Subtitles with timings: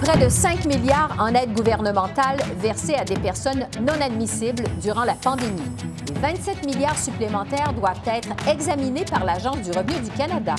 [0.00, 5.14] Près de 5 milliards en aide gouvernementale versée à des personnes non admissibles durant la
[5.14, 5.60] pandémie.
[6.06, 10.54] Les 27 milliards supplémentaires doivent être examinés par l'Agence du revenu du Canada.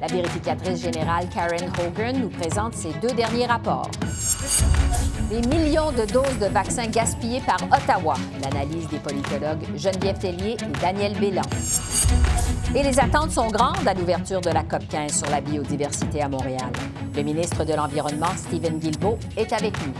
[0.00, 3.90] La vérificatrice générale Karen Hogan nous présente ses deux derniers rapports.
[5.30, 8.14] Des millions de doses de vaccins gaspillés par Ottawa.
[8.42, 11.42] L'analyse des politologues Geneviève Tellier et Daniel Bélan.
[12.74, 16.28] Et les attentes sont grandes à l'ouverture de la COP 15 sur la biodiversité à
[16.28, 16.72] Montréal.
[17.16, 19.92] Le ministre de l'Environnement, Stephen Guilbeault, est avec nous.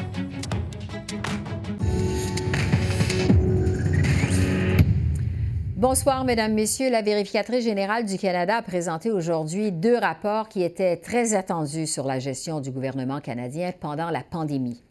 [5.77, 6.91] Bonsoir, Mesdames, Messieurs.
[6.91, 12.05] La vérificatrice générale du Canada a présenté aujourd'hui deux rapports qui étaient très attendus sur
[12.05, 14.83] la gestion du gouvernement canadien pendant la pandémie.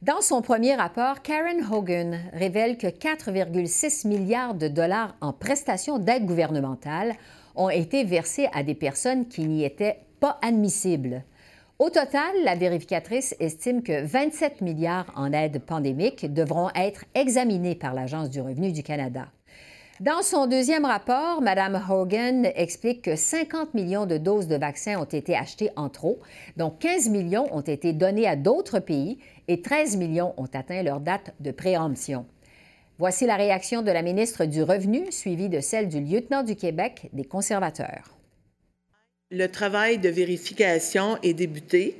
[0.00, 6.24] Dans son premier rapport, Karen Hogan révèle que 4,6 milliards de dollars en prestations d'aide
[6.24, 7.14] gouvernementale
[7.56, 11.24] ont été versés à des personnes qui n'y étaient pas admissibles.
[11.80, 17.94] Au total, la vérificatrice estime que 27 milliards en aide pandémique devront être examinés par
[17.94, 19.26] l'Agence du revenu du Canada.
[19.98, 25.04] Dans son deuxième rapport, Mme Hogan explique que 50 millions de doses de vaccins ont
[25.04, 26.20] été achetées en trop,
[26.56, 31.00] dont 15 millions ont été donnés à d'autres pays et 13 millions ont atteint leur
[31.00, 32.24] date de préemption.
[32.98, 37.10] Voici la réaction de la ministre du Revenu, suivie de celle du lieutenant du Québec
[37.12, 38.16] des conservateurs.
[39.30, 41.96] Le travail de vérification est débuté.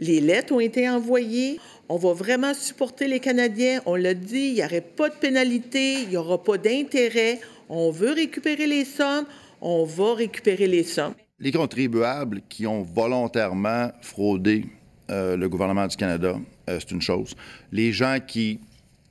[0.00, 1.60] Les lettres ont été envoyées.
[1.88, 3.80] On va vraiment supporter les Canadiens.
[3.86, 7.40] On l'a dit, il n'y aurait pas de pénalité, il n'y aura pas d'intérêt.
[7.68, 9.24] On veut récupérer les sommes,
[9.60, 11.14] on va récupérer les sommes.
[11.38, 14.66] Les contribuables qui ont volontairement fraudé
[15.10, 16.36] euh, le gouvernement du Canada,
[16.68, 17.34] euh, c'est une chose.
[17.70, 18.58] Les gens qui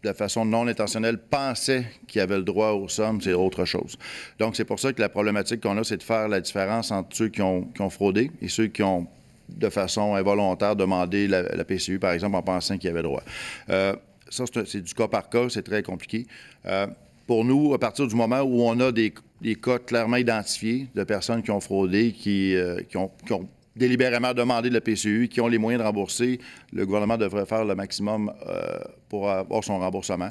[0.03, 3.97] de façon non intentionnelle, pensaient qu'ils avaient le droit aux sommes, c'est autre chose.
[4.37, 7.15] Donc, c'est pour ça que la problématique qu'on a, c'est de faire la différence entre
[7.15, 9.07] ceux qui ont, fraudé et ceux qui ont,
[9.49, 13.23] de façon involontaire, demandé la, PCU, par exemple, en pensant qu'ils avaient le droit.
[13.69, 13.95] Euh,
[14.29, 16.27] ça, c'est du cas par cas, c'est très compliqué.
[16.65, 16.87] Euh,
[17.25, 19.13] pour nous, à partir du moment où on a des,
[19.61, 24.73] cas clairement identifiés de personnes qui ont fraudé, qui, euh, qui ont délibérément demandé de
[24.73, 26.39] la PCU, qui ont les moyens de rembourser,
[26.71, 28.79] le gouvernement devrait faire le maximum euh,
[29.09, 30.29] pour avoir son remboursement.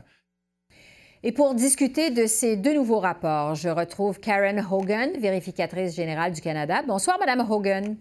[1.24, 6.40] Et pour discuter de ces deux nouveaux rapports, je retrouve Karen Hogan, vérificatrice générale du
[6.40, 6.82] Canada.
[6.86, 7.96] Bonsoir, Madame Hogan.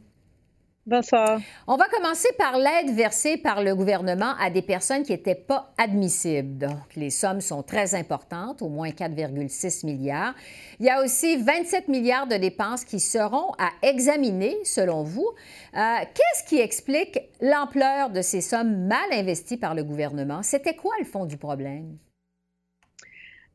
[1.68, 5.74] On va commencer par l'aide versée par le gouvernement à des personnes qui n'étaient pas
[5.78, 6.58] admissibles.
[6.58, 10.34] Donc, les sommes sont très importantes, au moins 4,6 milliards.
[10.80, 15.30] Il y a aussi 27 milliards de dépenses qui seront à examiner, selon vous.
[15.76, 15.80] Euh,
[16.14, 20.44] qu'est-ce qui explique l'ampleur de ces sommes mal investies par le gouvernement?
[20.44, 21.98] C'était quoi le fond du problème?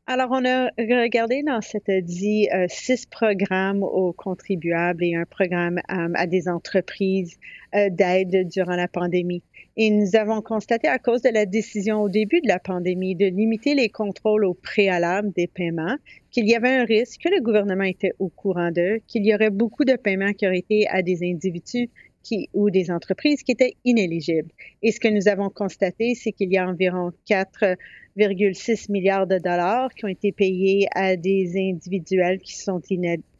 [0.09, 5.79] Alors, on a regardé dans cette dit euh, six programmes aux contribuables et un programme
[5.91, 7.37] euh, à des entreprises
[7.75, 9.43] euh, d'aide durant la pandémie.
[9.75, 13.25] Et nous avons constaté, à cause de la décision au début de la pandémie de
[13.25, 15.97] limiter les contrôles au préalable des paiements,
[16.31, 19.49] qu'il y avait un risque que le gouvernement était au courant d'eux, qu'il y aurait
[19.49, 21.89] beaucoup de paiements qui auraient été à des individus
[22.53, 24.51] ou des entreprises qui étaient inéligibles.
[24.81, 29.93] Et ce que nous avons constaté, c'est qu'il y a environ 4,6 milliards de dollars
[29.93, 32.81] qui ont été payés à des individuels qui sont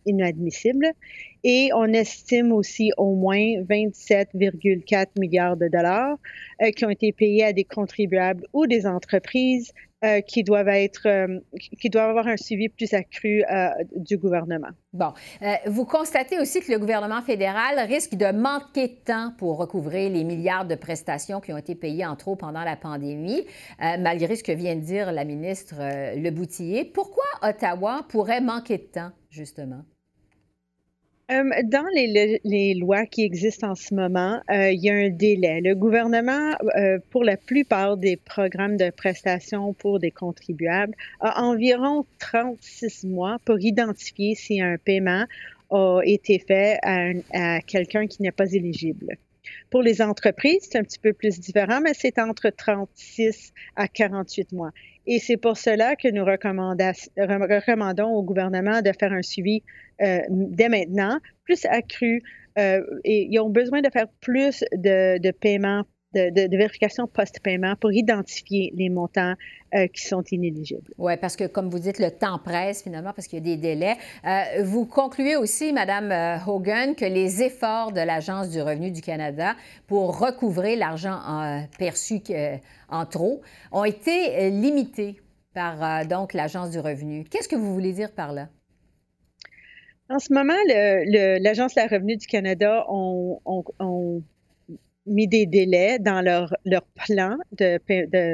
[0.06, 0.92] inadmissibles.
[1.44, 6.18] Et on estime aussi au moins 27,4 milliards de dollars
[6.62, 9.72] euh, qui ont été payés à des contribuables ou des entreprises
[10.04, 11.40] euh, qui doivent être, euh,
[11.82, 14.68] qui doivent avoir un suivi plus accru euh, du gouvernement.
[14.94, 15.12] Bon,
[15.66, 20.24] vous constatez aussi que le gouvernement fédéral risque de manquer de temps pour recouvrer les
[20.24, 23.46] milliards de prestations qui ont été payées en trop pendant la pandémie,
[23.80, 29.12] malgré ce que vient de dire la ministre Le Pourquoi Ottawa pourrait manquer de temps,
[29.30, 29.84] justement?
[31.30, 35.60] Euh, dans les, lois qui existent en ce moment, euh, il y a un délai.
[35.60, 42.06] Le gouvernement, euh, pour la plupart des programmes de prestations pour des contribuables, a environ
[42.20, 45.26] 36 mois pour identifier si un paiement
[45.70, 46.80] a été fait
[47.34, 49.18] à quelqu'un qui n'est pas éligible.
[49.70, 54.52] Pour les entreprises, c'est un petit peu plus différent, mais c'est entre 36 à 48
[54.52, 54.72] mois.
[55.06, 59.64] Et c'est pour cela que nous recommandons au gouvernement de faire un suivi
[60.02, 62.24] euh, dès maintenant, plus accru.
[62.58, 65.84] Euh, ils ont besoin de faire plus de, paiements
[66.18, 69.34] de, vérification post-paiement pour identifier les montants
[69.76, 70.92] euh, qui sont inéligibles.
[70.98, 73.58] Oui, parce que comme vous dites, le temps presse finalement parce qu'il y a des
[73.58, 73.96] délais.
[74.26, 79.02] Euh, vous concluez aussi, Madame euh, Hogan, que les efforts de l'Agence du revenu du
[79.02, 79.56] Canada
[79.88, 81.20] pour recouvrer l'argent
[81.78, 82.22] perçu
[82.90, 83.42] en trop
[83.72, 85.20] ont été limités
[85.54, 87.26] par donc l'Agence du revenu.
[87.26, 88.50] Qu'est-ce que vous voulez dire par là?
[90.10, 90.54] En ce moment,
[91.42, 93.42] l'Agence de la revenu du Canada ont,
[95.08, 97.80] mis des délais dans leur, leur plan de,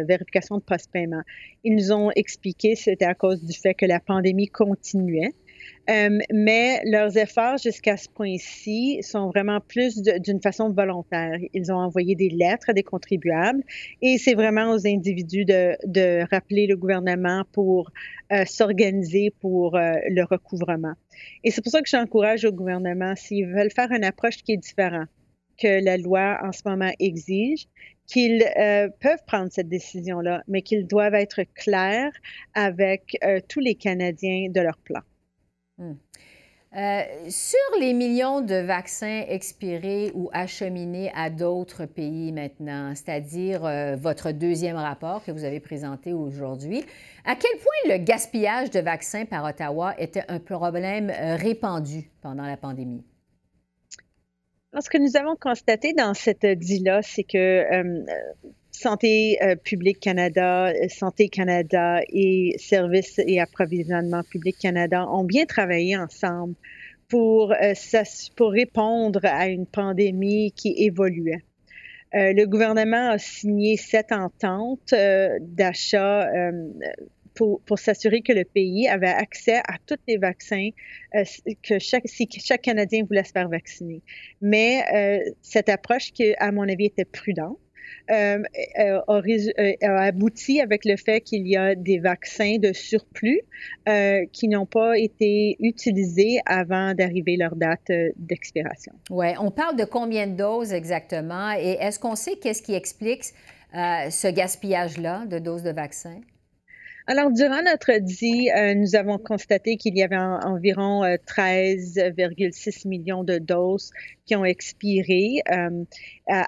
[0.05, 1.21] vérification de post-paiement.
[1.63, 5.33] Ils nous ont expliqué que c'était à cause du fait que la pandémie continuait.
[5.89, 11.37] Euh, mais leurs efforts jusqu'à ce point-ci sont vraiment plus d'une façon volontaire.
[11.53, 13.63] Ils ont envoyé des lettres à des contribuables
[14.01, 17.91] et c'est vraiment aux individus de, de, rappeler le gouvernement pour
[18.31, 20.93] euh, s'organiser pour euh, le recouvrement.
[21.43, 24.57] Et c'est pour ça que j'encourage au gouvernement, s'ils veulent faire une approche qui est
[24.57, 25.09] différente,
[25.63, 27.67] que la loi en ce moment exige,
[28.05, 32.11] qu'ils euh, peuvent prendre cette décision-là, mais qu'ils doivent être clairs
[32.53, 35.01] avec euh, tous les Canadiens de leur plan.
[35.77, 35.93] Hmm.
[36.75, 43.61] Euh, sur les millions de vaccins expirés ou acheminés à d'autres pays maintenant, c'est-à-dire
[43.97, 46.83] votre deuxième rapport que vous avez présenté aujourd'hui,
[47.25, 52.57] à quel point le gaspillage de vaccins par Ottawa était un problème répandu pendant la
[52.57, 53.03] pandémie?
[54.81, 58.05] Ce que nous avons constaté dans cette dit-là, c'est que euh,
[58.71, 65.95] Santé euh, publique Canada, Santé Canada et Services et approvisionnement public Canada ont bien travaillé
[65.95, 66.55] ensemble
[67.07, 67.73] pour, euh,
[68.35, 71.43] pour répondre à une pandémie qui évoluait.
[72.13, 74.93] le gouvernement a signé sept ententes
[75.41, 76.29] d'achat
[77.35, 80.69] pour, s'assurer que le pays avait accès à tous les vaccins
[81.15, 81.23] euh,
[81.63, 84.01] que chaque, si chaque Canadien voulait se faire vacciner.
[84.41, 87.57] Mais euh, cette approche qui, à mon avis, était prudente,
[88.11, 88.41] euh,
[88.77, 93.41] a, abouti avec le fait qu'il y a des vaccins de surplus
[94.31, 98.93] qui n'ont pas été utilisés avant d'arriver leur date d'expiration.
[99.09, 103.25] Oui, on parle de combien de doses exactement et est-ce qu'on sait qu'est-ce qui explique
[103.73, 106.21] ce gaspillage-là de doses de vaccins?
[107.05, 113.25] Alors, durant notre dit, euh, nous avons constaté qu'il y avait environ 13,6 euh, millions
[113.25, 113.91] de doses
[114.25, 115.83] qui ont expiré euh,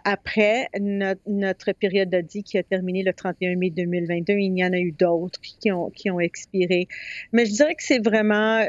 [0.06, 4.32] après notre, période de dit qui a terminé le 31 mai 2022.
[4.34, 6.88] Il y en a eu d'autres qui ont, qui ont expiré.
[7.34, 8.60] Mais je dirais que c'est vraiment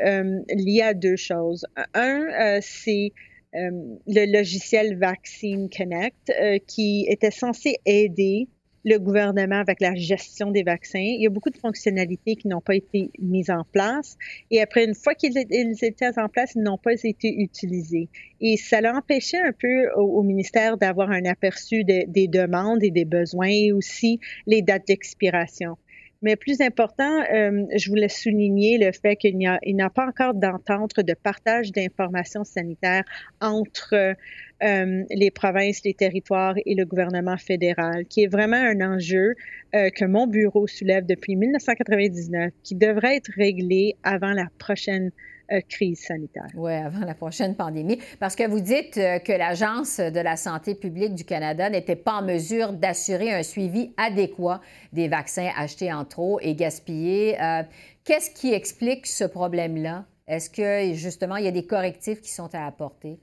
[0.49, 1.67] lié à deux choses.
[1.95, 3.13] Un, c'est
[3.53, 6.33] le logiciel Vaccine Connect
[6.67, 8.49] qui était censé aider
[8.87, 11.01] le gouvernement avec la gestion des vaccins.
[11.01, 14.17] Il y a beaucoup de fonctionnalités qui n'ont pas été mises en place.
[14.53, 18.09] Et après, une fois qu'ils étaient en place, ils n'ont pas été utilisés.
[18.41, 23.05] Et ça l'a empêché un peu au, ministère d'avoir un aperçu des demandes et des
[23.05, 25.77] besoins et aussi les dates d'expiration.
[26.23, 30.35] Mais plus important, euh, je voulais souligner le fait qu'il n'y a, a pas encore
[30.35, 33.05] d'entente de partage d'informations sanitaires
[33.41, 34.15] entre
[34.63, 39.35] euh, les provinces, les territoires et le gouvernement fédéral, qui est vraiment un enjeu
[39.75, 45.11] euh, que mon bureau soulève depuis 1999, qui devrait être réglé avant la prochaine
[45.53, 46.49] euh, crise sanitaire.
[46.55, 47.99] Oui, avant la prochaine pandémie.
[48.19, 52.23] Parce que vous dites que l'Agence de la santé publique du Canada n'était pas en
[52.23, 54.63] mesure d'assurer un suivi adéquat
[54.95, 57.37] des vaccins achetés en trop et gaspillés.
[58.05, 60.07] Qu'est-ce qui explique ce problème-là?
[60.27, 63.21] Est-ce que justement, il y a des correctifs qui sont à apporter?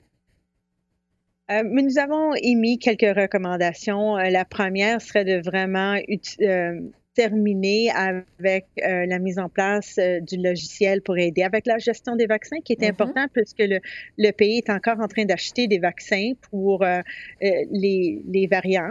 [1.52, 4.18] Euh, mais nous avons émis quelques recommandations.
[4.18, 5.98] Euh, la première serait de vraiment
[6.42, 6.80] euh,
[7.16, 12.60] terminer avec la mise en place du logiciel pour aider avec la gestion des vaccins,
[12.64, 12.90] qui est mm-hmm.
[12.90, 13.80] important puisque le,
[14.18, 16.84] le, pays est encore en train d'acheter des vaccins pour
[17.40, 18.90] les, les, variants.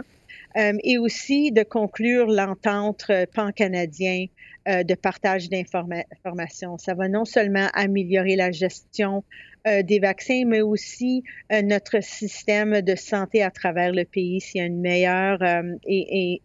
[0.55, 4.27] et aussi de conclure l'entente pan-canadien
[4.65, 6.77] de partage d'informations.
[6.77, 9.23] Ça va non seulement améliorer la gestion
[9.65, 14.59] euh, des vaccins, mais aussi euh, notre système de santé à travers le pays s'il
[14.59, 15.61] y a une meilleure euh,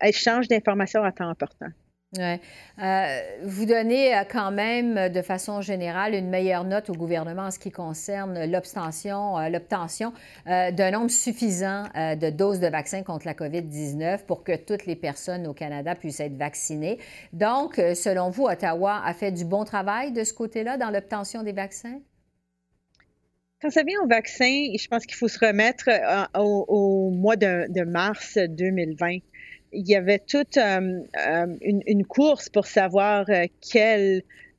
[0.01, 1.67] échange d'informations à temps important.
[2.17, 2.41] Ouais.
[3.43, 7.71] vous donnez quand même, de façon générale, une meilleure note au gouvernement en ce qui
[7.71, 9.35] concerne l'obtention,
[10.47, 15.47] d'un nombre suffisant de doses de vaccins contre la COVID-19 pour que toutes les personnes
[15.47, 16.99] au Canada puissent être vaccinées.
[17.35, 21.53] Donc, selon vous, Ottawa a fait du bon travail de ce côté-là dans l'obtention des
[21.53, 22.01] vaccins?
[23.61, 27.85] Quand ça vient au vaccin, je pense qu'il faut se remettre euh, au, mois de,
[27.85, 29.19] mars 2020.
[29.73, 33.27] Il y avait toute euh, euh, une, course pour savoir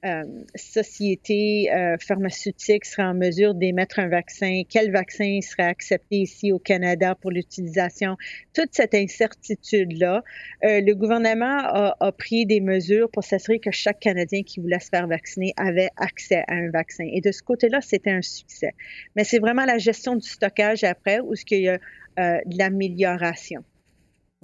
[0.05, 0.23] euh,
[0.55, 6.59] société euh, pharmaceutique serait en mesure d'émettre un vaccin, quel vaccin serait accepté ici au
[6.59, 8.15] Canada pour l'utilisation,
[8.53, 10.23] toute cette incertitude-là,
[10.61, 11.59] le gouvernement
[11.99, 15.89] a, pris des mesures pour s'assurer que chaque Canadien qui voulait se faire vacciner avait
[15.97, 17.03] accès à un vaccin.
[17.11, 18.71] Et de ce côté-là, c'était un succès.
[19.17, 21.77] Mais c'est vraiment la gestion du stockage après où ce qu'il y a
[22.17, 23.65] de l'amélioration.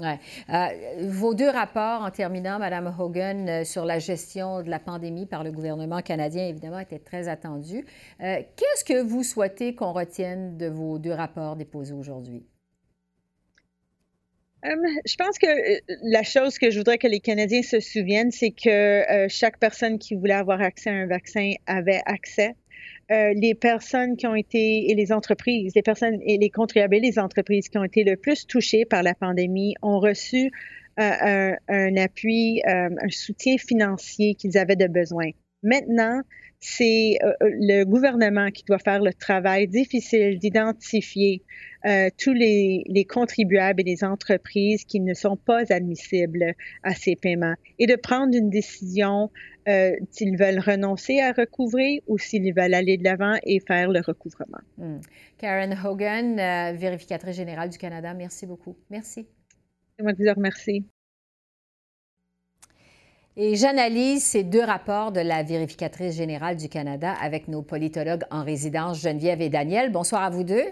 [0.01, 5.25] Euh, vos deux rapports, en terminant, Mme Hogan, euh, sur la gestion de la pandémie
[5.25, 7.85] par le gouvernement canadien, évidemment, étaient très attendus.
[8.21, 12.45] Euh, Qu'est-ce que vous souhaitez qu'on retienne de vos deux rapports déposés aujourd'hui?
[14.65, 14.69] Euh,
[15.05, 15.47] je pense que
[16.11, 20.15] la chose que je voudrais que les Canadiens se souviennent, c'est que chaque personne qui
[20.15, 22.55] voulait avoir accès à un vaccin avait accès
[23.11, 27.19] euh, les personnes qui ont été, et les entreprises, les personnes et les contribuables, les
[27.19, 30.49] entreprises qui ont été le plus touchées par la pandémie ont reçu
[30.99, 35.29] euh, un, appui, euh, un soutien financier qu'ils avaient de besoin.
[35.61, 36.21] Maintenant,
[36.59, 41.43] c'est le gouvernement qui doit faire le travail difficile d'identifier
[42.17, 47.53] tous les, les, contribuables et les entreprises qui ne sont pas admissibles à ces paiements
[47.77, 49.29] et de prendre une décision
[49.67, 54.01] euh, s'ils veulent renoncer à recouvrer ou s'ils veulent aller de l'avant et faire le
[54.01, 54.59] recouvrement.
[54.77, 54.99] Hmm.
[55.37, 58.75] Karen Hogan, euh, vérificatrice générale du Canada, merci beaucoup.
[58.89, 59.27] Merci.
[59.97, 60.85] C'est moi qui vous remercie.
[63.37, 68.43] Et j'analyse ces deux rapports de la vérificatrice générale du Canada avec nos politologues en
[68.43, 69.91] résidence, Geneviève et Daniel.
[69.91, 70.63] Bonsoir à vous deux.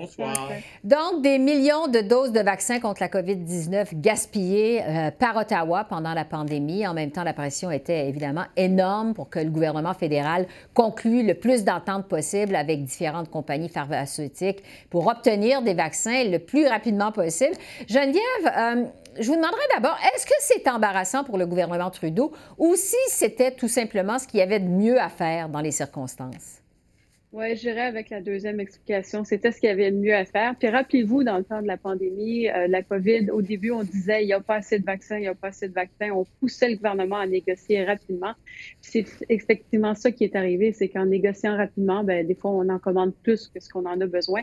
[0.00, 0.50] Bonsoir.
[0.84, 6.14] Donc, des millions de doses de vaccins contre la COVID-19 gaspillées euh, par Ottawa pendant
[6.14, 6.86] la pandémie.
[6.86, 11.34] En même temps, la pression était évidemment énorme pour que le gouvernement fédéral conclue le
[11.34, 17.56] plus d'ententes possible avec différentes compagnies pharmaceutiques pour obtenir des vaccins le plus rapidement possible.
[17.88, 18.84] Geneviève, euh,
[19.18, 23.50] je vous demanderai d'abord, est-ce que c'est embarrassant pour le gouvernement Trudeau ou si c'était
[23.50, 26.57] tout simplement ce qu'il y avait de mieux à faire dans les circonstances?
[27.30, 29.22] Oui, j'irai avec la deuxième explication.
[29.22, 30.56] C'était ce qu'il y avait de mieux à faire.
[30.56, 34.22] Puis rappelez-vous, dans le temps de la pandémie, euh, la COVID, au début, on disait
[34.22, 36.10] il n'y a pas assez de vaccins, il n'y a pas assez de vaccins.
[36.10, 38.32] On poussait le gouvernement à négocier rapidement.
[38.80, 42.78] C'est effectivement ça qui est arrivé, c'est qu'en négociant rapidement, ben, des fois, on en
[42.78, 44.40] commande plus que ce qu'on en a besoin.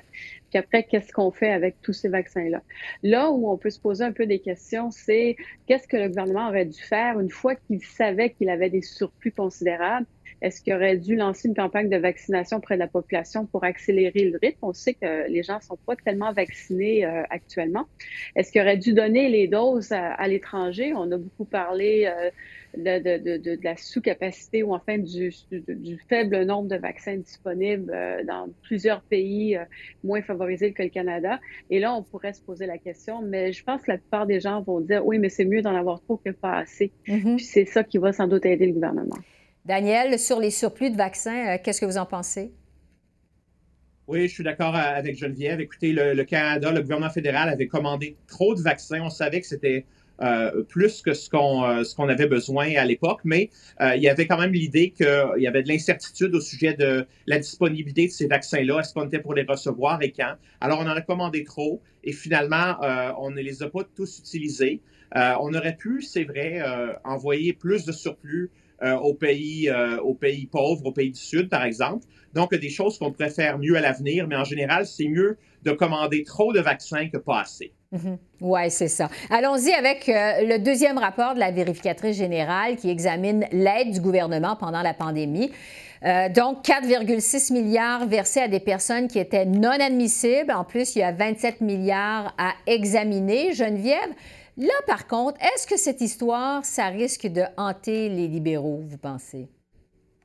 [0.51, 2.61] Puis après, qu'est-ce qu'on fait avec tous ces vaccins-là?
[3.01, 6.49] Là où on peut se poser un peu des questions, c'est qu'est-ce que le gouvernement
[6.49, 10.05] aurait dû faire une fois qu'il savait qu'il avait des surplus considérables?
[10.41, 14.25] Est-ce qu'il aurait dû lancer une campagne de vaccination auprès de la population pour accélérer
[14.25, 14.59] le rythme?
[14.61, 17.85] On sait que les gens ne sont pas tellement vaccinés euh, actuellement.
[18.35, 20.93] Est-ce qu'il aurait dû donner les doses à, l'étranger?
[20.93, 22.29] On a beaucoup parlé euh,
[22.77, 25.31] de, la sous-capacité ou enfin du,
[26.09, 29.57] faible nombre de vaccins disponibles euh, dans plusieurs pays
[30.03, 31.39] moins favorisés que le Canada.
[31.69, 34.39] Et là, on pourrait se poser la question, mais je pense que la plupart des
[34.39, 36.91] gens vont dire oui, mais c'est mieux d'en avoir trop que pas assez.
[37.07, 37.35] Mm-hmm.
[37.37, 39.17] Puis c'est ça qui va sans doute aider le gouvernement.
[39.65, 42.51] Daniel, sur les surplus de vaccins, euh, qu'est-ce que vous en pensez?
[44.07, 45.59] Oui, je suis d'accord euh, avec Geneviève.
[45.59, 49.01] Écoutez, le, Canada, le gouvernement fédéral avait commandé trop de vaccins.
[49.01, 49.85] On savait que c'était
[50.21, 53.49] euh, plus que ce qu'on avait besoin à l'époque, mais
[53.81, 57.39] il y avait quand même l'idée qu'il y avait de l'incertitude au sujet de la
[57.39, 58.81] disponibilité de ces vaccins-là.
[58.81, 60.35] Est-ce qu'on était pour les recevoir et quand?
[60.61, 62.77] Alors, on en a commandé trop et finalement,
[63.19, 64.79] on ne les a pas tous utilisés.
[65.15, 66.61] on aurait pu, c'est vrai,
[67.03, 68.51] envoyer plus de surplus
[68.81, 72.05] aux, pays, euh, aux pays pauvres, aux pays du Sud, par exemple.
[72.33, 75.71] Donc, des choses qu'on pourrait faire mieux à l'avenir, mais en général, c'est mieux de
[75.71, 77.71] commander trop de vaccins que pas assez.
[77.91, 78.17] Mhm.
[78.41, 79.09] Oui, c'est ça.
[79.29, 84.55] Allons-y avec euh, le deuxième rapport de la vérificatrice générale qui examine l'aide du gouvernement
[84.57, 85.51] pendant la pandémie.
[86.35, 90.51] donc, 4,6 milliards versés à des personnes qui étaient non admissibles.
[90.51, 93.53] En plus, il y a 27 milliards à examiner.
[93.53, 94.11] Geneviève,
[94.57, 99.49] Là, par contre, est-ce que cette histoire, ça risque de hanter les libéraux, vous pensez?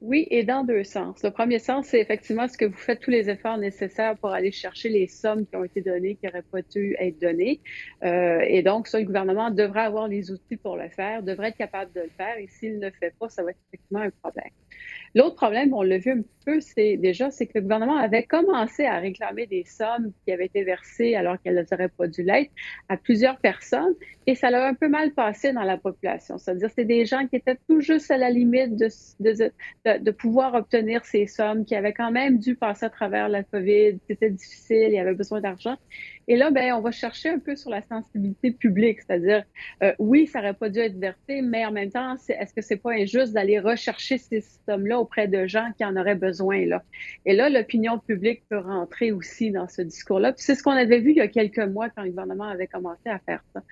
[0.03, 1.23] Oui, et dans deux sens.
[1.23, 4.53] Le premier sens, c'est effectivement ce que vous faites tous les efforts nécessaires pour aller
[4.53, 7.61] chercher les sommes qui ont été données, qui n'auraient pas dû être données.
[8.05, 11.59] Euh, et donc, ça, le gouvernement devrait avoir les outils pour le faire, devrait être
[11.59, 12.39] capable de le faire.
[12.39, 14.53] Et s'il ne le fait pas, ça va être effectivement un problème.
[15.15, 18.85] L'autre problème, on l'a vu un peu, c'est déjà, c'est que le gouvernement avait commencé
[18.85, 22.51] à réclamer des sommes qui avaient été versées alors qu'elles n'auraient pas dû l'être
[22.89, 23.95] à plusieurs personnes
[24.27, 26.39] et ça l'a un peu mal passé dans la population.
[26.39, 28.89] C'est-à-dire, c'est des gens qui étaient tout juste à la limite de,
[29.19, 33.43] de, de, pouvoir obtenir ces sommes qui avaient quand même dû passer à travers la
[33.43, 33.99] COVID.
[34.07, 35.77] C'était difficile, il y avait besoin d'argent.
[36.29, 39.43] Et là, ben, on va chercher un peu sur la sensibilité publique, c'est-à-dire,
[39.83, 42.77] euh, oui, ça n'aurait pas dû être versé, mais en même temps, est-ce que c'est
[42.77, 46.83] pas injuste d'aller rechercher ces sommes-là auprès de gens qui en auraient besoin là
[47.27, 50.33] Et là, l'opinion publique peut rentrer aussi dans ce discours-là.
[50.33, 52.67] Puis c'est ce qu'on avait vu il y a quelques mois quand le gouvernement avait
[52.67, 53.63] commencé à faire ça.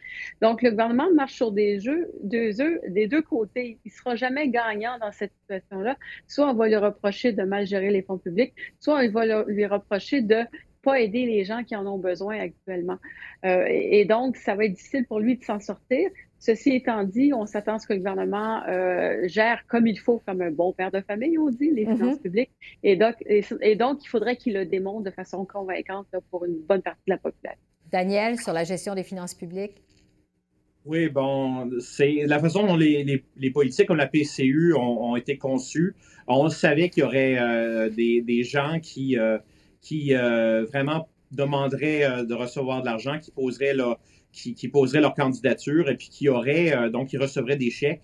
[0.42, 1.78] Donc, le gouvernement marche sur des
[2.23, 3.78] deux œufs, des deux côtés.
[3.85, 5.97] Il sera jamais gagnant dans cette situation-là.
[6.26, 9.66] Soit on va lui reprocher de mal gérer les fonds publics, soit on va lui
[9.66, 10.44] reprocher de
[10.82, 12.99] pas aider les gens qui en ont besoin actuellement.
[13.44, 16.08] Euh, et donc, ça va être difficile pour lui de s'en sortir.
[16.38, 20.23] Ceci étant dit, on s'attend à ce que le gouvernement euh, gère comme il faut,
[20.25, 21.97] comme un bon père de famille, on dit, les mm-hmm.
[21.97, 22.50] finances publiques.
[22.83, 26.83] Et donc, et, donc, il faudrait qu'il le démontre de façon convaincante pour une bonne
[26.83, 27.61] partie de la population.
[27.90, 29.83] Daniel, sur la gestion des finances publiques?
[30.85, 35.97] Oui, bon, c'est la façon dont les, les, politiques comme la PCU ont, été conçues.
[36.26, 39.16] On savait qu'il y aurait euh, des, des, gens qui
[39.80, 43.99] qui euh, vraiment demanderaient euh, de recevoir de l'argent, qui poseraient, leur,
[44.32, 48.02] qui, qui leur candidature et puis qui auraient, euh, donc, qui recevraient des chèques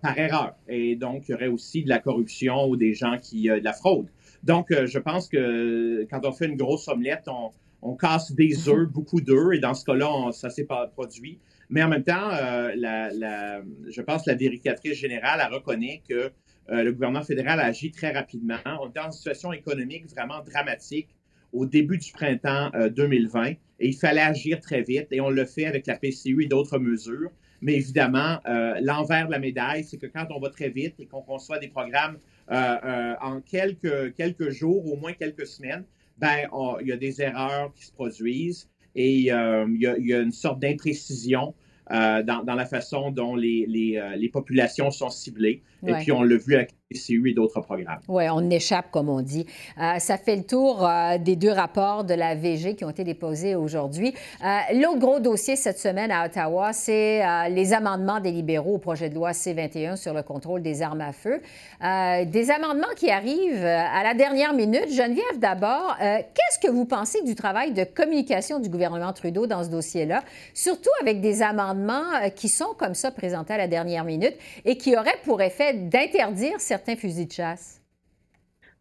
[0.00, 0.54] par erreur.
[0.68, 3.74] Et donc, il y aurait aussi de la corruption ou des gens qui, de la
[3.74, 4.06] fraude.
[4.42, 7.50] Donc, je pense que quand on fait une grosse omelette, on,
[7.82, 11.38] on casse des œufs, beaucoup d'œufs, et dans ce cas-là, ça s'est pas produit.
[11.68, 16.30] Mais en même temps, la, la, je pense que la vérificatrice générale a reconnu que
[16.70, 18.56] euh, le gouvernement fédéral a agi très rapidement.
[18.80, 21.08] On est dans une situation économique vraiment dramatique
[21.56, 25.44] au début du printemps 2020 euh, et il fallait agir très vite et on le
[25.44, 27.30] fait avec la PCU et d'autres mesures.
[27.62, 31.06] Mais évidemment, euh, l'envers de la médaille, c'est que quand on va très vite et
[31.06, 35.84] qu'on conçoit des programmes en quelques, quelques jours, au moins quelques semaines,
[36.18, 36.46] ben,
[36.80, 41.54] il y a des erreurs qui se produisent et il y, a, une sorte d'imprécision
[41.90, 45.62] dans, la façon dont les, les populations sont ciblées.
[45.86, 47.98] Et puis, on l'a vu avec Et d'autres programmes.
[48.06, 49.44] Oui, on échappe, comme on dit.
[49.80, 53.02] Euh, ça fait le tour euh, des deux rapports de la VG qui ont été
[53.02, 54.14] déposés aujourd'hui.
[54.44, 59.08] Euh, l'autre gros dossier cette semaine à Ottawa, c'est les amendements des libéraux au projet
[59.08, 61.40] de loi C-21 sur le contrôle des armes à feu.
[61.80, 64.88] des amendements qui arrivent à la dernière minute.
[64.88, 69.70] Geneviève, d'abord, qu'est-ce que vous pensez du travail de communication du gouvernement Trudeau dans ce
[69.70, 70.22] dossier-là,
[70.54, 74.96] surtout avec des amendements qui sont comme ça présentés à la dernière minute et qui
[74.96, 77.82] auraient pour effet d'interdire fusils de chasse?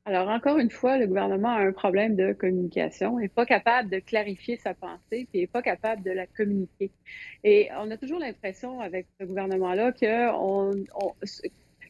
[0.07, 3.97] Alors, encore une fois, le gouvernement a un problème de communication, n'est pas capable de
[3.97, 6.91] clarifier sa pensée, puis n'est pas capable de la communiquer.
[7.43, 10.73] Et on a toujours l'impression avec ce gouvernement-là que on,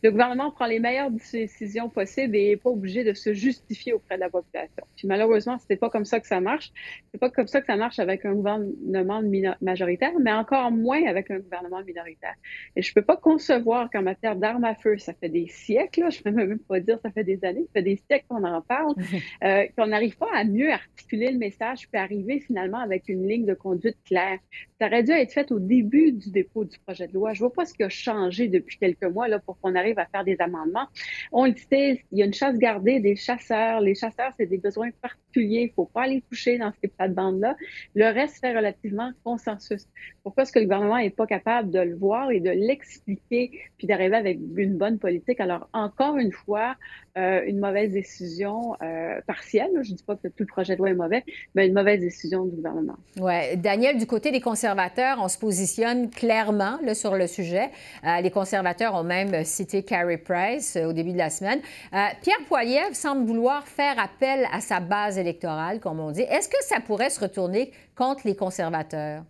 [0.03, 4.15] le gouvernement prend les meilleures décisions possibles et n'est pas obligé de se justifier auprès
[4.15, 4.83] de la population.
[4.95, 6.71] Puis malheureusement, c'est pas comme ça que ça marche.
[7.11, 9.21] C'est pas comme ça que ça marche avec un gouvernement
[9.61, 12.35] majoritaire, mais encore moins avec un gouvernement minoritaire.
[12.75, 16.21] Et je peux pas concevoir qu'en matière d'armes à feu, ça fait des siècles, je
[16.21, 18.93] peux même pas dire ça fait des années, ça fait des siècles qu'on en parle,
[19.43, 23.45] euh, qu'on n'arrive pas à mieux articuler le message puis arriver finalement avec une ligne
[23.45, 24.39] de conduite claire.
[24.79, 27.33] Ça aurait dû être fait au début du dépôt du projet de loi.
[27.33, 30.05] Je vois pas ce qui a changé depuis quelques mois là pour qu'on arrive à
[30.05, 30.87] faire des amendements.
[31.31, 33.81] On le sait, il y a une chasse gardée des chasseurs.
[33.81, 35.61] Les chasseurs, c'est des besoins particuliers.
[35.61, 37.55] Il ne faut pas les toucher dans ces plates-bandes-là.
[37.93, 39.87] Le reste fait relativement consensus.
[40.23, 43.87] Pourquoi est-ce que le gouvernement n'est pas capable de le voir et de l'expliquer puis
[43.87, 45.39] d'arriver avec une bonne politique?
[45.39, 46.75] Alors, encore une fois,
[47.17, 49.71] euh, une mauvaise décision euh, partielle.
[49.83, 52.01] Je ne dis pas que tout le projet de loi est mauvais, mais une mauvaise
[52.01, 52.97] décision du gouvernement.
[53.21, 53.55] Oui.
[53.55, 57.69] Daniel, du côté des conservateurs, on se positionne clairement sur le sujet.
[58.03, 61.59] Euh, les conservateurs ont même cité Carrie Price au début de la semaine.
[61.91, 66.21] Pierre Poilievre semble vouloir faire appel à sa base électorale, comme on dit.
[66.21, 69.23] Est-ce que ça pourrait se retourner contre les conservateurs?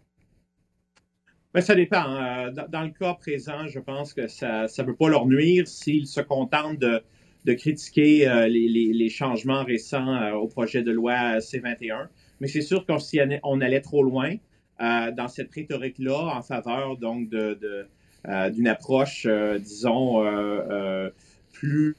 [1.53, 2.03] Bien, ça dépend.
[2.03, 2.51] Hein.
[2.69, 6.19] Dans, le cas présent, je pense que ça ne peut pas leur nuire s'ils se
[6.19, 6.79] contentent
[7.45, 12.07] de critiquer euh, les, changements récents euh, au projet de loi C-21.
[12.39, 14.33] Mais c'est sûr qu'on allait trop loin
[14.81, 17.87] euh, dans cette rhétorique-là en faveur donc de,
[18.53, 19.27] d'une approche,
[19.59, 20.23] disons,
[21.51, 21.95] plus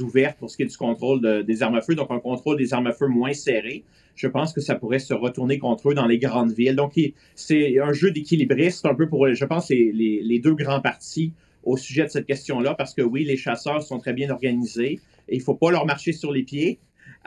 [0.00, 2.72] ouverte pour ce qui est du contrôle des armes à feu, donc un contrôle des
[2.74, 3.84] armes à feu moins serré.
[4.14, 6.76] Je pense que ça pourrait se retourner contre eux dans les grandes villes.
[6.76, 6.98] Donc,
[7.34, 12.04] c'est un jeu d'équilibriste, un peu pour, je pense, les, deux grands partis au sujet
[12.04, 15.44] de cette question-là, parce que oui, les chasseurs sont très bien organisés et il ne
[15.44, 16.78] faut pas leur marcher sur les pieds.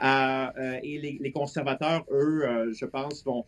[0.02, 3.44] Euh, euh, et les, conservateurs, eux, euh, je pense, vont,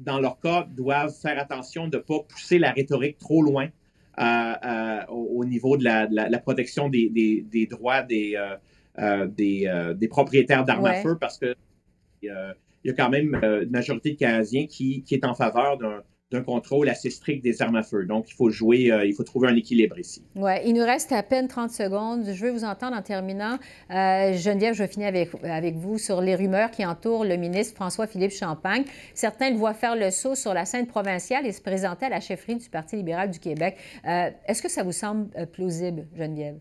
[0.00, 3.68] dans leur cas, doivent faire attention de ne pas pousser la rhétorique trop loin
[5.08, 8.36] au, niveau de la, protection des, droits des,
[9.36, 11.54] des, propriétaires d'armes à feu, parce que
[12.22, 12.28] il
[12.84, 15.78] y a quand même une majorité de Canadiens qui, qui est en faveur
[16.30, 18.04] d'un contrôle assez strict des armes à feu.
[18.04, 20.22] Donc, il faut jouer, euh, il faut trouver un équilibre ici.
[20.36, 22.24] Oui, il nous reste à peine 30 secondes.
[22.32, 23.58] Je veux vous entendre en terminant.
[23.90, 27.74] Euh, Geneviève, je vais finir avec, avec vous sur les rumeurs qui entourent le ministre
[27.74, 28.84] François-Philippe Champagne.
[29.14, 32.20] Certains le voient faire le saut sur la scène provinciale et se présenter à la
[32.20, 33.76] chefferie du Parti libéral du Québec.
[34.06, 36.58] Euh, est-ce que ça vous semble plausible, Geneviève?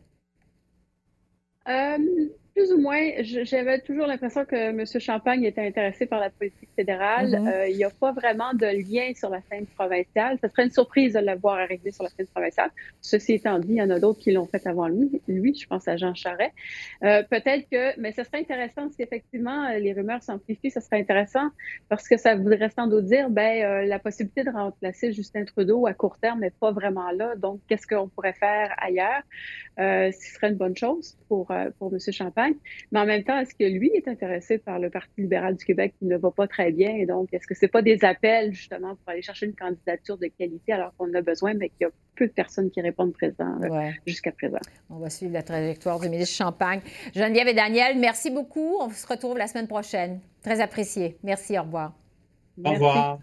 [2.59, 4.85] Plus ou moins, j'avais toujours l'impression que M.
[4.85, 7.29] Champagne était intéressé par la politique fédérale.
[7.29, 7.47] Mm-hmm.
[7.47, 10.37] Euh, il n'y a pas vraiment de lien sur la scène provinciale.
[10.43, 12.69] Ce serait une surprise de le voir arriver sur la scène provinciale.
[12.99, 15.21] Ceci étant dit, il y en a d'autres qui l'ont fait avant lui.
[15.29, 16.51] Lui, je pense à Jean Charest.
[17.03, 20.71] Euh, peut-être que, mais ce serait intéressant si effectivement les rumeurs s'amplifient.
[20.71, 21.49] Ce serait intéressant
[21.87, 25.87] parce que ça voudrait sans doute dire, ben, euh, la possibilité de remplacer Justin Trudeau
[25.87, 27.35] à court terme n'est pas vraiment là.
[27.37, 29.21] Donc, qu'est-ce qu'on pourrait faire ailleurs?
[29.77, 31.99] ce serait une bonne chose pour, pour M.
[32.11, 32.48] Champagne.
[32.91, 35.93] Mais en même temps, est-ce que lui est intéressé par le Parti libéral du Québec?
[35.99, 36.95] Qui ne va pas très bien?
[36.95, 40.17] Et donc, est-ce que ce n'est pas des appels justement pour aller chercher une candidature
[40.17, 43.13] de qualité alors qu'on a besoin, mais qu'il y a peu de personnes qui répondent
[43.13, 44.59] présent euh, jusqu'à présent?
[44.89, 46.81] On va suivre la trajectoire du ministre Champagne.
[47.15, 48.77] Geneviève et Daniel, merci beaucoup.
[48.79, 50.19] On se retrouve la semaine prochaine.
[50.43, 51.17] Très apprécié.
[51.23, 51.57] Merci.
[51.57, 51.93] Au revoir.
[52.63, 53.19] Au revoir.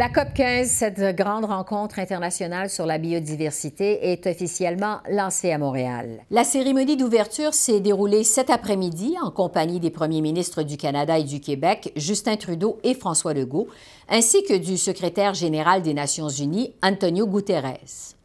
[0.00, 6.24] La COP 15, cette grande rencontre internationale sur la biodiversité, est officiellement lancée à Montréal.
[6.30, 11.24] La cérémonie d'ouverture s'est déroulée cet après-midi en compagnie des premiers ministres du Canada et
[11.24, 13.68] du Québec, Justin Trudeau et François Legault,
[14.08, 18.16] ainsi que du secrétaire général des Nations unies, Antonio Guterres.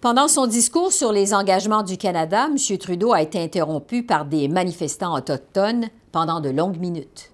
[0.00, 2.78] Pendant son discours sur les engagements du Canada, M.
[2.78, 7.30] Trudeau a été interrompu par des manifestants autochtones pendant de longues minutes.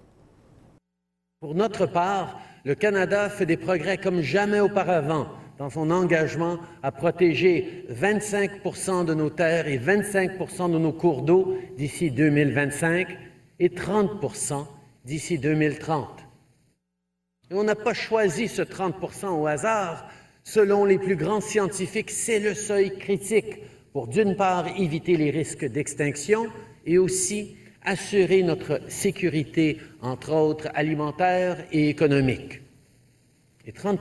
[1.39, 5.27] Pour notre part, le Canada fait des progrès comme jamais auparavant
[5.57, 10.37] dans son engagement à protéger 25% de nos terres et 25
[10.69, 13.07] de nos cours d'eau d'ici 2025
[13.59, 14.09] et 30
[15.05, 16.09] d'ici 2030.
[17.49, 20.05] Et on n'a pas choisi ce 30% au hasard,
[20.49, 23.59] Selon les plus grands scientifiques, c'est le seuil critique
[23.91, 26.47] pour, d'une part, éviter les risques d'extinction
[26.85, 32.61] et aussi assurer notre sécurité, entre autres alimentaire et économique.
[33.65, 33.99] Et 30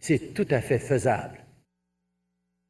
[0.00, 1.46] c'est tout à fait faisable.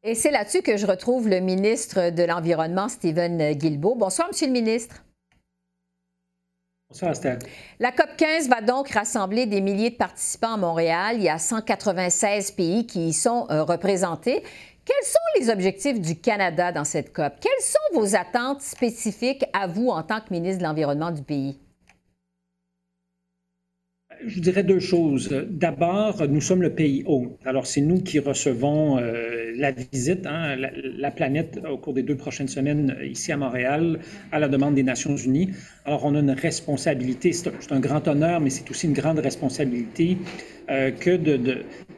[0.04, 3.96] Et c'est là-dessus que je retrouve le ministre de l'Environnement, Stephen Guilbeault.
[3.96, 5.02] Bonsoir, Monsieur le ministre.
[7.78, 11.16] La COP 15 va donc rassembler des milliers de participants à Montréal.
[11.16, 14.42] Il y a 196 pays qui y sont euh, représentés.
[14.84, 17.34] Quels sont les objectifs du Canada dans cette COP?
[17.40, 21.60] Quelles sont vos attentes spécifiques à vous en tant que ministre de l'Environnement du pays?
[24.26, 25.30] Je dirais deux choses.
[25.48, 27.38] D'abord, nous sommes le pays hôte.
[27.46, 32.16] Alors, c'est nous qui recevons euh, la visite, hein, la, planète, au cours des deux
[32.16, 33.98] prochaines semaines ici à Montréal,
[34.30, 35.50] à la demande des Nations Unies.
[35.86, 40.18] Alors, on a une responsabilité, c'est un, grand honneur, mais c'est aussi une grande responsabilité
[40.70, 41.16] euh, que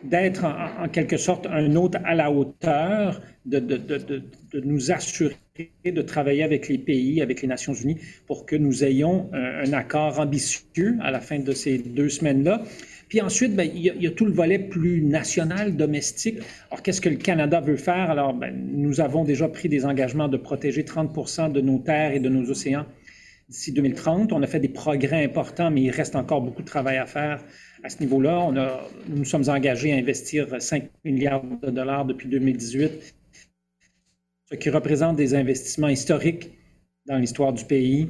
[0.05, 5.37] d'être en, quelque sorte un hôte à la hauteur, de nous assurer
[5.85, 10.19] de travailler avec les pays, avec les Nations Unies, pour que nous ayons un, accord
[10.19, 12.63] ambitieux à la fin de ces deux semaines-là.
[13.09, 16.39] Puis ensuite, ben, il, y a, tout le volet plus national, domestique.
[16.71, 18.11] Alors, qu'est-ce que le Canada veut faire?
[18.11, 22.21] Alors, ben, nous avons déjà pris des engagements de protéger 30 de nos terres et
[22.21, 22.87] de nos océans
[23.51, 24.33] d'ici 2030.
[24.33, 27.45] On a fait des progrès importants, mais il reste encore beaucoup de travail à faire
[27.83, 28.41] à ce niveau-là.
[28.41, 33.17] On a, nous nous sommes engagés à investir 5 milliards de dollars depuis 2018
[34.61, 36.51] qui représente des investissements historiques
[37.07, 38.09] dans l'histoire du pays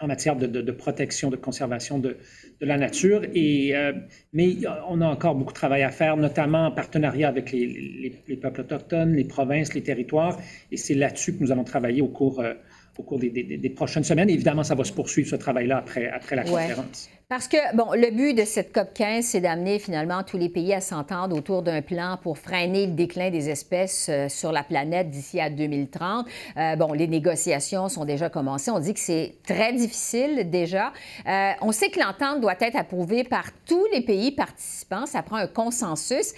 [0.00, 2.18] en matière de, protection, de conservation de,
[2.60, 3.22] la nature.
[3.34, 3.92] Et, euh,
[4.32, 4.56] mais
[4.88, 9.14] on a encore beaucoup de travail à faire, notamment en partenariat avec les, peuples autochtones,
[9.14, 10.38] les provinces, les territoires.
[10.70, 12.54] Et c'est là-dessus que nous allons travailler au cours, euh,
[12.98, 14.30] au cours des, prochaines semaines.
[14.30, 17.10] évidemment, ça va se poursuivre, ce travail-là, après, après la conférence.
[17.28, 20.72] Parce que, bon, le but de cette COP 15, c'est d'amener finalement tous les pays
[20.72, 25.10] à s'entendre autour d'un plan pour freiner le déclin des espèces euh, sur la planète
[25.10, 26.24] d'ici à 2030.
[26.56, 28.70] Euh, bon, les négociations sont déjà commencées.
[28.70, 30.92] On dit que c'est très difficile déjà.
[31.26, 35.06] Euh, on sait que l'entente doit être approuvée par tous les pays participants.
[35.06, 36.32] Ça prend un consensus.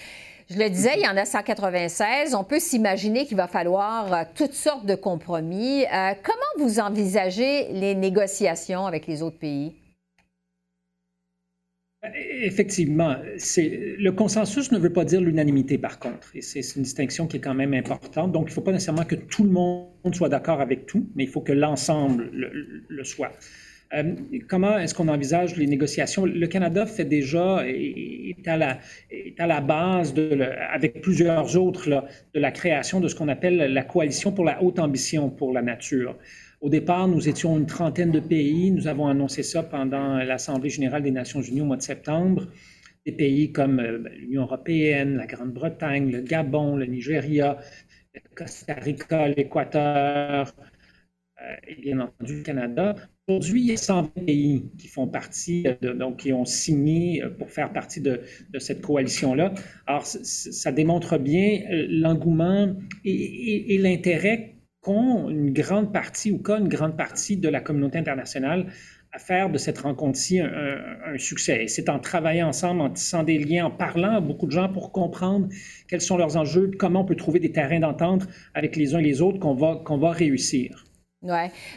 [0.51, 2.35] Je le disais, il y en a 196.
[2.35, 5.85] On peut s'imaginer qu'il va falloir euh, toutes sortes de compromis.
[5.85, 9.75] Euh, comment vous envisagez les négociations avec les autres pays?
[12.41, 16.33] Effectivement, le consensus ne veut pas dire l'unanimité, par contre.
[16.41, 18.33] C'est une distinction qui est quand même importante.
[18.33, 21.25] Donc, il ne faut pas nécessairement que tout le monde soit d'accord avec tout, mais
[21.25, 23.33] il faut que l'ensemble le, soit.
[23.95, 24.15] Euh,
[24.49, 26.27] comment est-ce qu'on envisage les négociations?
[26.27, 28.79] Le Canada fait déjà, est à la,
[29.11, 30.39] est à la base, de
[30.71, 34.63] avec plusieurs autres, là, de la création de ce qu'on appelle la coalition pour la
[34.63, 36.17] haute ambition pour la nature.
[36.61, 38.71] Au départ, nous étions une trentaine de pays.
[38.73, 42.49] Nous avons annoncé ça pendant l'Assemblée générale des Nations unies au mois de septembre.
[43.07, 47.59] Des pays comme euh, ben, l'Union européenne, la Grande-Bretagne, le Gabon, le Nigeria,
[48.13, 50.53] le Costa Rica, l'Équateur,
[51.67, 52.95] et bien entendu le Canada.
[53.29, 57.51] Aujourd'hui, il y a 120 pays qui font partie, de, donc qui ont signé pour
[57.51, 58.23] faire partie de,
[58.59, 59.53] cette coalition-là.
[59.87, 62.75] Alors, ça démontre bien euh, l'engouement
[63.05, 68.73] et, l'intérêt qu'ont une grande partie ou qu'a une grande partie de la communauté internationale
[69.13, 71.67] à faire de cette rencontre-ci un, succès.
[71.67, 74.93] c'est en travaillant ensemble, en tissant des liens, en parlant à beaucoup de gens pour
[74.93, 75.49] comprendre
[75.89, 79.03] quels sont leurs enjeux, comment on peut trouver des terrains d'entente avec les uns et
[79.03, 79.55] les autres qu'on
[79.99, 80.88] va réussir.
[81.23, 81.33] Oui.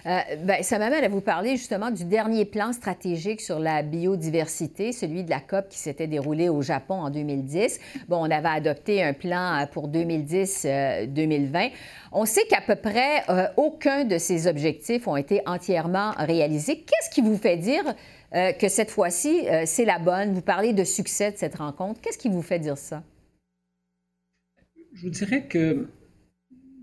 [0.05, 4.91] Euh, ben, ça m'amène à vous parler justement du dernier plan stratégique sur la biodiversité,
[4.91, 7.79] celui de la COP qui s'était déroulé au Japon en 2010.
[8.07, 11.55] Bon, on avait adopté un plan euh, pour 2010-2020.
[11.55, 11.69] Euh,
[12.11, 13.23] on sait qu'à peu près
[13.57, 16.81] aucun de ces objectifs ont été entièrement réalisés.
[16.81, 17.95] Qu'est-ce qui vous fait dire
[18.31, 20.33] que cette fois-ci, c'est la bonne?
[20.33, 22.01] Vous parlez de succès de cette rencontre.
[22.01, 23.01] Qu'est-ce qui vous fait dire ça?
[24.93, 25.87] Je vous dirais que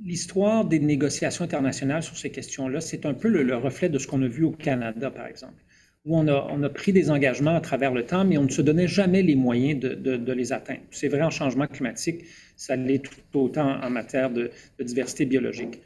[0.04, 4.22] l'histoire des négociations internationales sur ces questions-là, c'est un peu le, reflet de ce qu'on
[4.22, 5.62] a vu au Canada, par exemple,
[6.04, 8.50] où on a, on a, pris des engagements à travers le temps, mais on ne
[8.50, 10.80] se donnait jamais les moyens de, de, les atteindre.
[10.90, 12.24] C'est vrai en changement climatique,
[12.56, 15.80] ça l'est tout autant en matière de, diversité biologique.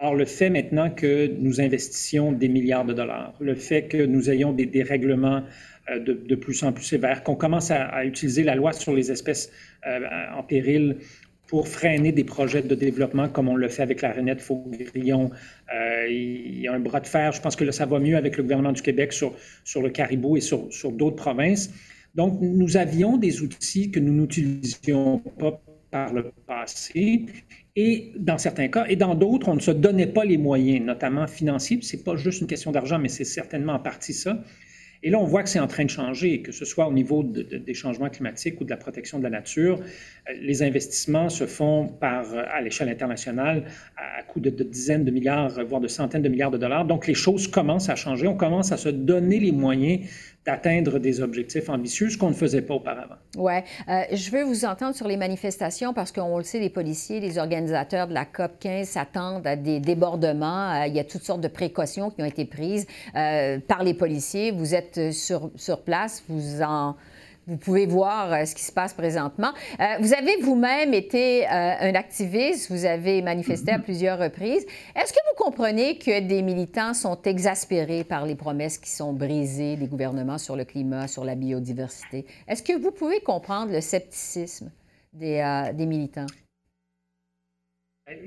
[0.00, 4.30] Or, le fait maintenant que nous investissions des milliards de dollars, le fait que nous
[4.30, 5.42] ayons des, des règlements
[5.90, 9.50] euh, de, plus en plus sévères, qu'on commence à, utiliser la loi sur les espèces
[9.86, 10.00] euh,
[10.36, 10.98] en péril
[11.48, 15.30] pour freiner des projets de développement comme on le fait avec la Renette Faugrillon.
[15.74, 17.32] Euh, il y a un bras de fer.
[17.32, 19.34] Je pense que là, ça va mieux avec le gouvernement du Québec sur,
[19.64, 21.70] sur le caribou et sur, sur d'autres provinces.
[22.14, 27.24] Donc, nous avions des outils que nous n'utilisions pas par le passé
[27.76, 31.26] et dans certains cas, et dans d'autres, on ne se donnait pas les moyens, notamment
[31.28, 31.78] financiers.
[31.80, 34.42] Ce n'est pas juste une question d'argent, mais c'est certainement en partie ça.
[35.02, 37.22] Et là, on voit que c'est en train de changer, que ce soit au niveau
[37.22, 39.78] des changements climatiques ou de la protection de la nature.
[39.78, 43.64] Euh, les investissements se font par, euh, à l'échelle internationale
[43.96, 46.84] à, coût de, de, dizaines de milliards, voire de centaines de milliards de dollars.
[46.84, 48.26] Donc, les choses commencent à changer.
[48.26, 50.00] On commence à se donner les moyens
[50.48, 53.16] d'atteindre des objectifs ambitieux, ce qu'on ne faisait pas auparavant.
[53.36, 53.52] Oui.
[53.86, 57.36] Euh, je veux vous entendre sur les manifestations parce qu'on le sait, les policiers, les
[57.36, 60.72] organisateurs de la COP 15 s'attendent à des débordements.
[60.72, 63.92] Euh, il y a toutes sortes de précautions qui ont été prises euh, par les
[63.92, 64.50] policiers.
[64.50, 66.96] Vous êtes sur, sur place, vous en
[67.48, 69.52] vous pouvez voir euh, ce qui se passe présentement.
[69.80, 74.66] Euh, vous avez vous-même été euh, un activiste, vous avez manifesté à plusieurs reprises.
[74.94, 79.76] Est-ce que vous comprenez que des militants sont exaspérés par les promesses qui sont brisées
[79.76, 82.26] des gouvernements sur le climat, sur la biodiversité?
[82.46, 84.70] Est-ce que vous pouvez comprendre le scepticisme
[85.14, 86.26] des, des militants?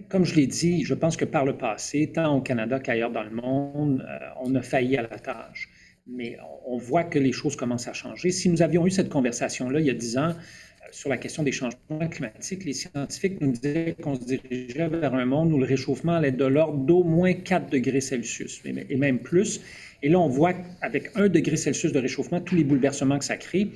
[0.10, 3.23] Comme je l'ai dit, je pense que par le passé, tant au Canada qu'ailleurs dans
[3.23, 4.05] le monde,
[4.41, 5.69] on a failli à la tâche
[6.07, 8.31] mais on voit que les choses commencent à changer.
[8.31, 11.43] Si nous avions eu cette conversation-là il y a dix ans euh, sur la question
[11.43, 15.65] des changements climatiques, les scientifiques nous disaient qu'on se dirigeait vers un monde où le
[15.65, 19.61] réchauffement allait de l'ordre d'au moins 4 degrés Celsius, et même plus.
[20.03, 23.37] Et là, on voit qu'avec 1 degré Celsius de réchauffement, tous les bouleversements que ça
[23.37, 23.71] crée.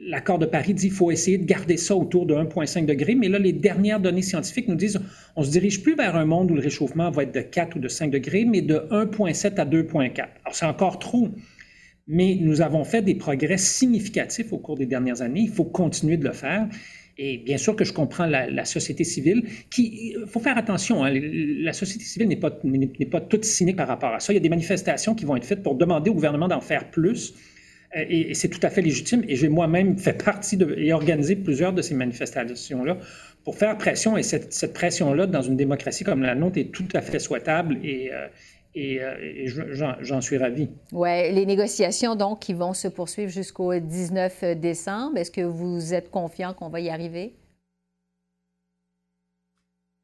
[0.00, 3.28] L'accord de Paris dit qu'il faut essayer de garder ça autour de 1,5 degré, mais
[3.28, 5.00] là, les dernières données scientifiques nous disent
[5.36, 7.76] on ne se dirige plus vers un monde où le réchauffement va être de 4
[7.76, 10.18] ou de 5 degrés, mais de 1,7 à 2,4.
[10.18, 11.30] Alors, c'est encore trop
[12.06, 15.40] mais nous avons fait des progrès significatifs au cours des dernières années.
[15.40, 16.68] Il faut continuer de le faire.
[17.16, 21.12] Et bien sûr que je comprends la, société civile, qui, il faut faire attention, hein,
[21.12, 24.32] la société civile n'est pas, n'est pas toute cynique par rapport à ça.
[24.32, 26.90] Il y a des manifestations qui vont être faites pour demander au gouvernement d'en faire
[26.90, 27.34] plus,
[27.96, 29.22] euh, et, c'est tout à fait légitime.
[29.28, 32.98] Et j'ai moi-même fait partie de, et organisé plusieurs de ces manifestations-là
[33.44, 37.02] pour faire pression, et cette, pression-là, dans une démocratie comme la nôtre, est tout à
[37.02, 38.26] fait souhaitable euh,
[38.74, 39.46] et, euh,
[40.00, 40.68] j'en suis ravi.
[40.92, 46.10] Oui, les négociations, donc, qui vont se poursuivre jusqu'au 19 décembre, est-ce que vous êtes
[46.10, 47.34] confiant qu'on va y arriver?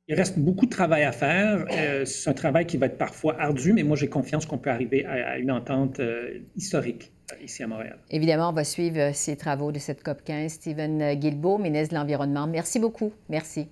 [0.09, 1.66] Il reste beaucoup de travail à faire.
[1.70, 4.70] Euh, c'est un travail qui va être parfois ardu, mais moi, j'ai confiance qu'on peut
[4.70, 7.96] arriver à, une entente euh, historique ici à Montréal.
[8.11, 10.50] Évidemment, on va suivre ces travaux de cette COP 15.
[10.50, 13.12] Stephen Guilbeault, ministre de l'Environnement, merci beaucoup.
[13.28, 13.68] Merci.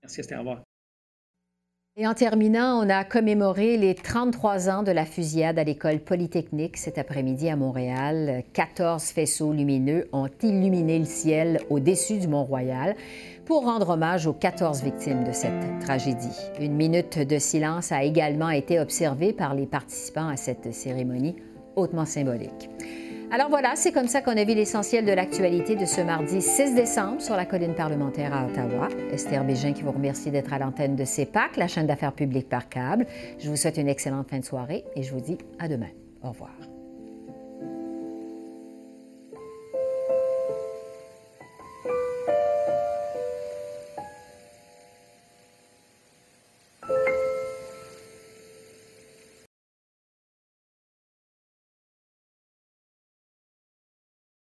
[0.00, 0.38] Merci, Esther.
[0.38, 0.73] Au revoir.
[1.96, 6.76] Et en terminant, on a commémoré les 33 ans de la fusillade à l'école polytechnique
[6.76, 8.42] cet après-midi à Montréal.
[8.52, 12.96] 14 faisceaux lumineux ont illuminé le ciel au-dessus du Mont-Royal
[13.44, 16.36] pour rendre hommage aux 14 victimes de cette tragédie.
[16.58, 21.36] Une minute de silence a également été observée par les participants à cette cérémonie
[21.76, 22.70] hautement symbolique.
[23.34, 26.76] Alors voilà, c'est comme ça qu'on a vu l'essentiel de l'actualité de ce mardi 6
[26.76, 28.86] décembre sur la colline parlementaire à Ottawa.
[29.10, 32.68] Esther Bégin qui vous remercie d'être à l'antenne de CEPAC, la chaîne d'affaires publiques par
[32.68, 33.08] câble.
[33.40, 35.90] Je vous souhaite une excellente fin de soirée et je vous dis à demain.
[36.22, 36.52] Au revoir.